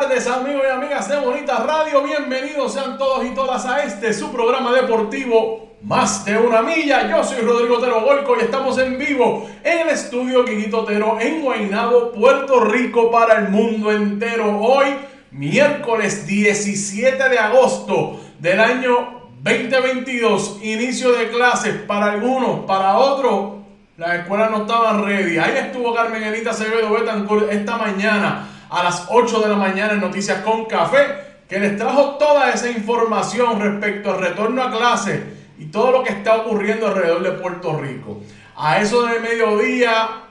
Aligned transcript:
Tardes 0.00 0.28
amigos 0.28 0.62
y 0.64 0.70
amigas 0.70 1.08
de 1.08 1.16
Bonita 1.18 1.56
Radio, 1.56 2.04
bienvenidos 2.04 2.74
sean 2.74 2.96
todos 2.98 3.24
y 3.24 3.30
todas 3.30 3.66
a 3.66 3.82
este 3.82 4.14
su 4.14 4.30
programa 4.30 4.72
deportivo 4.72 5.76
Más 5.82 6.24
de 6.24 6.38
una 6.38 6.62
milla. 6.62 7.10
Yo 7.10 7.24
soy 7.24 7.40
Rodrigo 7.40 7.78
Otero 7.78 8.02
Golco 8.02 8.36
y 8.36 8.44
estamos 8.44 8.78
en 8.78 8.96
vivo 8.96 9.50
en 9.64 9.80
el 9.80 9.88
estudio 9.88 10.44
Quiquito 10.44 10.82
Otero 10.82 11.18
en 11.20 11.42
Guaynabo, 11.42 12.12
Puerto 12.12 12.60
Rico 12.60 13.10
para 13.10 13.40
el 13.40 13.48
mundo 13.48 13.90
entero. 13.90 14.60
Hoy, 14.60 14.86
miércoles 15.32 16.28
17 16.28 17.28
de 17.28 17.38
agosto 17.38 18.20
del 18.38 18.60
año 18.60 19.30
2022, 19.42 20.60
inicio 20.62 21.10
de 21.10 21.28
clases 21.28 21.74
para 21.74 22.12
algunos, 22.12 22.60
para 22.66 22.98
otros. 22.98 23.56
Las 23.96 24.20
escuelas 24.20 24.52
no 24.52 24.58
estaban 24.58 25.04
ready. 25.04 25.38
Ahí 25.38 25.56
estuvo 25.56 25.92
Carmen 25.92 26.22
Enita 26.22 26.50
Acevedo 26.50 26.92
Betancourt 26.92 27.50
esta 27.50 27.76
mañana 27.78 28.48
a 28.70 28.84
las 28.84 29.06
8 29.10 29.40
de 29.40 29.48
la 29.48 29.56
mañana 29.56 29.94
en 29.94 30.00
Noticias 30.00 30.42
con 30.42 30.66
Café, 30.66 31.06
que 31.48 31.58
les 31.58 31.76
trajo 31.76 32.16
toda 32.18 32.50
esa 32.50 32.70
información 32.70 33.60
respecto 33.60 34.12
al 34.12 34.20
retorno 34.20 34.62
a 34.62 34.70
clase 34.70 35.22
y 35.58 35.66
todo 35.66 35.90
lo 35.90 36.02
que 36.02 36.12
está 36.12 36.36
ocurriendo 36.36 36.86
alrededor 36.86 37.22
de 37.22 37.32
Puerto 37.32 37.78
Rico. 37.78 38.20
A 38.56 38.80
eso 38.80 39.06
de 39.06 39.20
mediodía, 39.20 40.24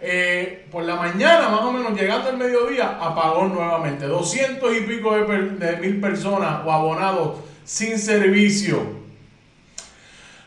eh, 0.00 0.66
por 0.70 0.84
la 0.84 0.96
mañana, 0.96 1.48
más 1.48 1.62
o 1.62 1.72
menos 1.72 1.98
llegando 1.98 2.30
al 2.30 2.38
mediodía, 2.38 2.98
apagó 3.00 3.44
nuevamente. 3.46 4.06
200 4.06 4.76
y 4.76 4.80
pico 4.80 5.14
de, 5.14 5.50
de 5.50 5.76
mil 5.76 6.00
personas 6.00 6.60
o 6.64 6.72
abonados 6.72 7.40
sin 7.64 7.98
servicio. 7.98 9.02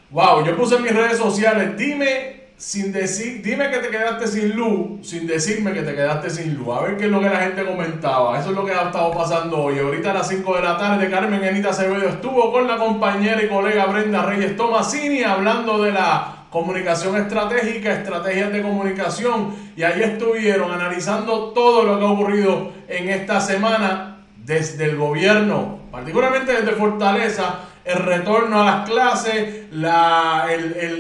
Wow, 0.09 0.45
yo 0.45 0.55
puse 0.55 0.75
en 0.75 0.83
mis 0.83 0.93
redes 0.93 1.17
sociales, 1.17 1.77
dime 1.77 2.44
sin 2.57 2.93
decir, 2.93 3.41
dime 3.43 3.69
que 3.69 3.79
te 3.79 3.89
quedaste 3.89 4.27
sin 4.27 4.55
luz, 4.55 5.05
sin 5.05 5.27
decirme 5.27 5.73
que 5.73 5.81
te 5.81 5.93
quedaste 5.93 6.29
sin 6.29 6.55
luz. 6.55 6.77
A 6.77 6.81
ver 6.81 6.97
qué 6.97 7.05
es 7.05 7.11
lo 7.11 7.19
que 7.19 7.29
la 7.29 7.41
gente 7.41 7.65
comentaba. 7.65 8.39
Eso 8.39 8.51
es 8.51 8.55
lo 8.55 8.65
que 8.65 8.71
ha 8.71 8.83
estado 8.83 9.11
pasando 9.11 9.57
hoy. 9.57 9.79
Ahorita 9.79 10.11
a 10.11 10.13
las 10.13 10.29
5 10.29 10.55
de 10.55 10.61
la 10.61 10.77
tarde, 10.77 11.09
Carmen 11.09 11.43
Enita 11.43 11.71
Acevedo 11.71 12.07
estuvo 12.07 12.51
con 12.51 12.67
la 12.67 12.77
compañera 12.77 13.43
y 13.43 13.49
colega 13.49 13.85
Brenda 13.87 14.25
Reyes 14.25 14.55
Tomasini 14.55 15.23
hablando 15.23 15.83
de 15.83 15.91
la 15.91 16.45
comunicación 16.49 17.17
estratégica, 17.17 17.91
estrategias 17.93 18.53
de 18.53 18.61
comunicación. 18.61 19.53
Y 19.75 19.83
ahí 19.83 20.01
estuvieron 20.01 20.71
analizando 20.71 21.51
todo 21.51 21.83
lo 21.83 21.99
que 21.99 22.05
ha 22.05 22.09
ocurrido 22.09 22.71
en 22.87 23.09
esta 23.09 23.41
semana 23.41 24.23
desde 24.37 24.85
el 24.85 24.95
gobierno, 24.95 25.79
particularmente 25.91 26.53
desde 26.53 26.71
Fortaleza 26.71 27.59
el 27.85 27.99
retorno 27.99 28.61
a 28.61 28.65
las 28.65 28.89
clases, 28.89 29.65
la, 29.71 30.47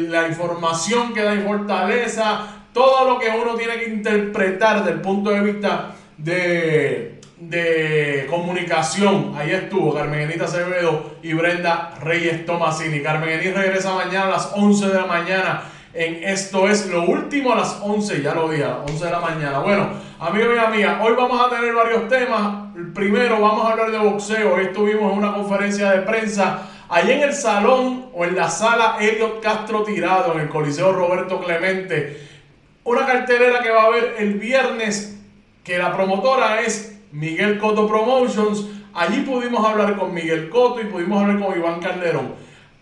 la 0.09 0.27
información 0.27 1.13
que 1.13 1.23
da 1.23 1.33
en 1.33 1.43
Fortaleza, 1.43 2.47
todo 2.73 3.09
lo 3.09 3.19
que 3.19 3.29
uno 3.29 3.55
tiene 3.55 3.79
que 3.79 3.89
interpretar 3.89 4.79
desde 4.79 4.91
el 4.91 5.01
punto 5.01 5.31
de 5.31 5.41
vista 5.41 5.95
de, 6.17 7.19
de 7.37 8.27
comunicación. 8.29 9.33
Ahí 9.35 9.51
estuvo 9.51 9.95
Carmen 9.95 10.21
Enita 10.21 10.45
Acevedo 10.45 11.15
y 11.23 11.33
Brenda 11.33 11.95
Reyes 12.01 12.45
Tomasini. 12.45 13.01
Carmen 13.01 13.29
Enita 13.29 13.61
regresa 13.61 13.95
mañana 13.95 14.25
a 14.25 14.29
las 14.31 14.51
11 14.55 14.87
de 14.87 14.93
la 14.93 15.05
mañana 15.07 15.63
en 15.95 16.25
Esto 16.25 16.67
es 16.67 16.87
lo 16.87 17.03
último 17.03 17.53
a 17.53 17.55
las 17.55 17.79
11, 17.81 18.21
ya 18.21 18.35
lo 18.35 18.49
dije, 18.49 18.65
a 18.65 18.79
las 18.79 18.91
11 18.91 19.05
de 19.05 19.11
la 19.11 19.19
mañana. 19.21 19.59
Bueno, 19.59 19.89
amigos 20.19 20.49
y 20.53 20.59
amigas, 20.59 20.97
hoy 21.01 21.13
vamos 21.15 21.41
a 21.41 21.49
tener 21.49 21.73
varios 21.73 22.09
temas. 22.09 22.75
El 22.75 22.91
primero, 22.91 23.39
vamos 23.39 23.65
a 23.65 23.71
hablar 23.71 23.91
de 23.91 23.97
boxeo. 23.99 24.55
Hoy 24.55 24.65
estuvimos 24.65 25.13
en 25.13 25.19
una 25.19 25.33
conferencia 25.33 25.91
de 25.91 25.99
prensa 25.99 26.69
Allí 26.87 27.13
en 27.13 27.23
el 27.23 27.33
salón 27.33 28.09
o 28.13 28.25
en 28.25 28.35
la 28.35 28.49
sala 28.49 28.97
Elliot 28.99 29.41
Castro 29.41 29.83
Tirado, 29.83 30.33
en 30.33 30.41
el 30.41 30.49
Coliseo 30.49 30.91
Roberto 30.91 31.41
Clemente, 31.41 32.27
una 32.83 33.07
cartelera 33.07 33.63
que 33.63 33.71
va 33.71 33.83
a 33.83 33.85
haber 33.87 34.15
el 34.19 34.35
viernes, 34.35 35.19
que 35.63 35.79
la 35.79 35.95
promotora 35.95 36.61
es 36.61 36.99
Miguel 37.11 37.57
Coto 37.57 37.87
Promotions. 37.87 38.67
Allí 38.93 39.21
pudimos 39.21 39.67
hablar 39.67 39.97
con 39.97 40.13
Miguel 40.13 40.49
Coto 40.49 40.79
y 40.79 40.85
pudimos 40.85 41.23
hablar 41.23 41.39
con 41.39 41.57
Iván 41.57 41.79
Calderón. 41.79 42.35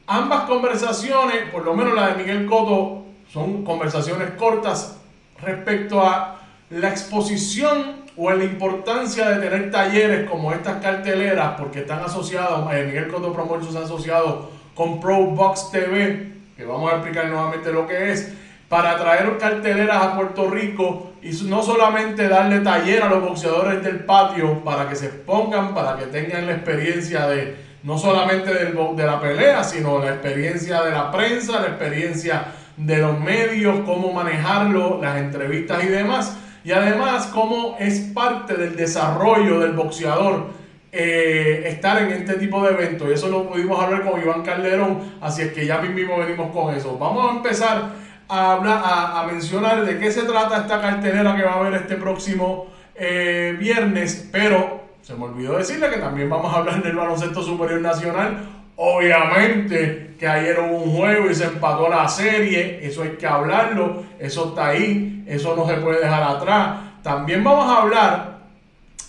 Ambas 0.05 0.43
conversaciones, 0.43 1.49
por 1.49 1.63
lo 1.63 1.73
menos 1.73 1.93
la 1.95 2.09
de 2.09 2.15
Miguel 2.15 2.45
Coto, 2.45 3.05
son 3.31 3.63
conversaciones 3.63 4.31
cortas 4.31 4.97
respecto 5.41 6.01
a 6.01 6.42
la 6.73 6.89
exposición 6.89 8.03
o 8.17 8.31
la 8.31 8.43
importancia 8.43 9.29
de 9.29 9.47
tener 9.47 9.71
talleres 9.71 10.29
como 10.29 10.51
estas 10.51 10.81
carteleras, 10.81 11.53
porque 11.57 11.79
están 11.79 11.99
asociados, 12.03 12.71
eh, 12.73 12.83
Miguel 12.85 13.07
Coto 13.09 13.31
Promotions 13.31 13.75
ha 13.75 13.83
asociado 13.83 14.49
con 14.73 14.99
Pro 14.99 15.17
Box 15.27 15.69
TV, 15.71 16.33
que 16.57 16.65
vamos 16.65 16.91
a 16.91 16.95
explicar 16.95 17.27
nuevamente 17.27 17.71
lo 17.71 17.87
que 17.87 18.11
es, 18.11 18.33
para 18.69 18.97
traer 18.97 19.37
carteleras 19.37 20.01
a 20.01 20.15
Puerto 20.15 20.49
Rico 20.49 21.13
y 21.21 21.29
no 21.45 21.61
solamente 21.61 22.27
darle 22.27 22.59
taller 22.61 23.03
a 23.03 23.09
los 23.09 23.21
boxeadores 23.21 23.83
del 23.83 24.03
patio 24.03 24.63
para 24.63 24.89
que 24.89 24.95
se 24.95 25.07
expongan, 25.07 25.75
para 25.75 25.97
que 25.97 26.07
tengan 26.07 26.47
la 26.47 26.53
experiencia 26.53 27.27
de 27.27 27.55
no 27.83 27.99
solamente 27.99 28.51
del, 28.51 28.75
de 28.95 29.05
la 29.05 29.19
pelea, 29.19 29.63
sino 29.63 29.99
la 29.99 30.09
experiencia 30.09 30.81
de 30.81 30.91
la 30.91 31.11
prensa, 31.11 31.59
la 31.59 31.67
experiencia 31.67 32.45
de 32.77 32.97
los 32.97 33.19
medios, 33.19 33.81
cómo 33.85 34.11
manejarlo, 34.11 34.99
las 35.01 35.17
entrevistas 35.17 35.83
y 35.83 35.87
demás 35.87 36.37
y 36.63 36.71
además, 36.71 37.27
cómo 37.33 37.75
es 37.79 37.99
parte 37.99 38.55
del 38.55 38.75
desarrollo 38.75 39.59
del 39.59 39.73
boxeador 39.73 40.47
eh, 40.95 41.63
estar 41.65 42.01
en 42.03 42.11
este 42.11 42.35
tipo 42.35 42.63
de 42.63 42.73
eventos. 42.73 43.09
Y 43.09 43.13
eso 43.13 43.27
lo 43.27 43.49
pudimos 43.49 43.81
hablar 43.81 44.03
con 44.09 44.21
Iván 44.21 44.43
Calderón, 44.43 45.15
así 45.21 45.41
es 45.41 45.51
que 45.51 45.65
ya 45.65 45.79
mismo 45.79 46.17
venimos 46.19 46.51
con 46.53 46.73
eso. 46.73 46.97
Vamos 46.97 47.31
a 47.31 47.35
empezar 47.37 47.89
a, 48.29 48.51
hablar, 48.53 48.81
a, 48.85 49.25
mencionar 49.25 49.85
de 49.85 49.97
qué 49.97 50.11
se 50.11 50.21
trata 50.21 50.57
esta 50.57 50.79
cartelera 50.79 51.35
que 51.35 51.43
va 51.43 51.53
a 51.53 51.59
haber 51.59 51.73
este 51.73 51.95
próximo 51.95 52.67
eh, 52.95 53.55
viernes, 53.59 54.29
pero 54.31 54.83
se 55.01 55.15
me 55.15 55.25
olvidó 55.25 55.57
decirle 55.57 55.89
que 55.89 55.97
también 55.97 56.29
vamos 56.29 56.53
a 56.53 56.59
hablar 56.59 56.81
del 56.81 56.95
baloncesto 56.95 57.41
superior 57.41 57.81
nacional. 57.81 58.62
Obviamente 58.75 60.15
que 60.17 60.27
ayer 60.27 60.59
hubo 60.59 60.83
un 60.83 60.95
juego 60.95 61.29
y 61.29 61.35
se 61.35 61.45
empató 61.45 61.89
la 61.89 62.07
serie, 62.07 62.79
eso 62.81 63.03
hay 63.03 63.11
que 63.11 63.27
hablarlo, 63.27 64.03
eso 64.19 64.49
está 64.49 64.67
ahí, 64.67 65.23
eso 65.27 65.55
no 65.55 65.67
se 65.67 65.75
puede 65.75 65.99
dejar 65.99 66.23
atrás. 66.23 66.77
También 67.03 67.43
vamos 67.43 67.69
a 67.69 67.81
hablar 67.81 68.39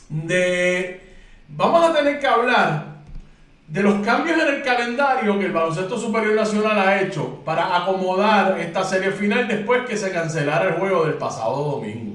de, 0.08 1.00
vamos 1.48 1.88
a 1.88 1.94
tener 1.94 2.18
que 2.18 2.26
hablar 2.26 2.94
de 3.66 3.82
los 3.82 4.04
cambios 4.04 4.38
en 4.38 4.54
el 4.56 4.62
calendario 4.62 5.38
que 5.38 5.46
el 5.46 5.52
Baloncesto 5.52 5.98
Superior 5.98 6.34
Nacional 6.34 6.78
ha 6.78 7.00
hecho 7.00 7.42
para 7.44 7.76
acomodar 7.76 8.60
esta 8.60 8.84
serie 8.84 9.10
final 9.10 9.48
después 9.48 9.86
que 9.88 9.96
se 9.96 10.12
cancelara 10.12 10.68
el 10.68 10.74
juego 10.74 11.06
del 11.06 11.14
pasado 11.14 11.56
domingo. 11.70 12.14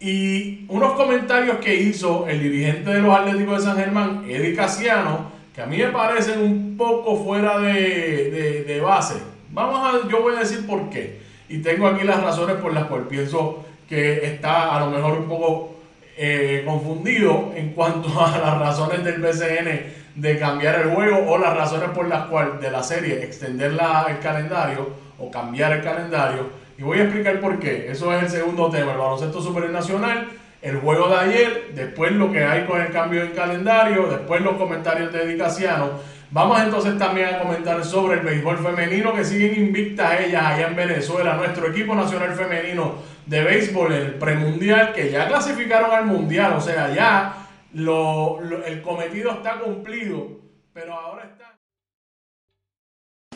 Y 0.00 0.64
unos 0.68 0.92
comentarios 0.92 1.58
que 1.58 1.74
hizo 1.74 2.26
el 2.28 2.40
dirigente 2.40 2.90
de 2.90 3.00
los 3.00 3.14
Atléticos 3.14 3.58
de 3.58 3.70
San 3.70 3.76
Germán, 3.76 4.24
Eddie 4.28 4.54
Casiano, 4.54 5.37
a 5.60 5.66
mí 5.66 5.78
me 5.78 5.88
parecen 5.88 6.40
un 6.40 6.76
poco 6.76 7.16
fuera 7.16 7.58
de, 7.58 8.80
base. 8.82 9.14
Vamos 9.50 10.04
a, 10.04 10.08
yo 10.08 10.22
voy 10.22 10.36
a 10.36 10.40
decir 10.40 10.66
por 10.66 10.88
qué. 10.90 11.20
Y 11.48 11.58
tengo 11.58 11.86
aquí 11.86 12.04
las 12.04 12.22
razones 12.22 12.56
por 12.56 12.72
las 12.72 12.84
cuales 12.84 13.08
pienso 13.08 13.64
que 13.88 14.24
está 14.26 14.76
a 14.76 14.80
lo 14.80 14.90
mejor 14.90 15.18
un 15.18 15.28
poco 15.28 15.76
eh, 16.16 16.62
confundido 16.66 17.52
en 17.56 17.72
cuanto 17.72 18.08
a 18.20 18.38
las 18.38 18.58
razones 18.58 19.04
del 19.04 19.20
BCN 19.20 19.98
de 20.14 20.38
cambiar 20.38 20.80
el 20.80 20.90
juego 20.90 21.30
o 21.30 21.38
las 21.38 21.56
razones 21.56 21.90
por 21.90 22.08
las 22.08 22.26
cuales 22.26 22.60
de 22.60 22.70
la 22.70 22.82
serie 22.82 23.22
extender 23.22 23.72
la, 23.72 24.06
el 24.08 24.18
calendario 24.18 24.90
o 25.18 25.30
cambiar 25.30 25.72
el 25.72 25.82
calendario 25.82 26.50
Y 26.76 26.82
voy 26.82 26.98
a 26.98 27.04
explicar 27.04 27.40
por 27.40 27.58
qué. 27.58 27.90
Eso 27.90 28.12
es 28.12 28.22
el 28.24 28.28
segundo 28.28 28.68
tema, 28.68 28.92
el 28.92 28.98
baloncesto 28.98 29.40
superior 29.40 29.72
nacional, 29.72 30.28
el 30.60 30.76
juego 30.78 31.08
de 31.08 31.16
ayer, 31.16 31.70
después 31.74 32.12
lo 32.12 32.32
que 32.32 32.44
hay 32.44 32.64
con 32.66 32.80
el 32.80 32.90
cambio 32.90 33.22
de 33.22 33.32
calendario, 33.32 34.08
después 34.08 34.40
los 34.40 34.56
comentarios 34.56 35.12
de 35.12 35.26
Dicasiano. 35.26 35.90
Vamos 36.30 36.60
entonces 36.60 36.98
también 36.98 37.34
a 37.34 37.38
comentar 37.38 37.82
sobre 37.84 38.18
el 38.18 38.26
béisbol 38.26 38.58
femenino 38.58 39.14
que 39.14 39.24
siguen 39.24 39.54
invictas 39.58 40.20
ellas 40.20 40.44
allá 40.44 40.68
en 40.68 40.76
Venezuela, 40.76 41.36
nuestro 41.36 41.70
equipo 41.70 41.94
nacional 41.94 42.34
femenino 42.34 42.96
de 43.24 43.44
béisbol, 43.44 43.92
el 43.92 44.14
premundial, 44.14 44.92
que 44.92 45.10
ya 45.10 45.26
clasificaron 45.26 45.90
al 45.90 46.04
mundial, 46.04 46.54
o 46.54 46.60
sea, 46.60 46.92
ya 46.94 47.46
lo, 47.72 48.40
el 48.64 48.82
cometido 48.82 49.32
está 49.32 49.58
cumplido, 49.58 50.28
pero 50.72 50.94
ahora 50.94 51.24
está... 51.24 51.56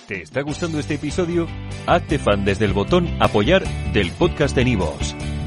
¿Te 0.07 0.23
está 0.23 0.43
gustando 0.43 0.79
este 0.79 0.95
episodio? 0.95 1.47
Hazte 1.87 2.19
fan 2.19 2.45
desde 2.45 2.65
el 2.65 2.73
botón 2.73 3.09
apoyar 3.21 3.63
del 3.93 4.11
podcast 4.13 4.55
de 4.55 4.65
Nivos. 4.65 5.15